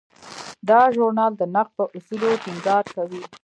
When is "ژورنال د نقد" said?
0.95-1.71